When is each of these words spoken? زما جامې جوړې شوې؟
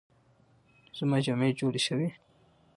زما 0.97 1.17
جامې 1.25 1.49
جوړې 1.59 1.81
شوې؟ 1.87 2.09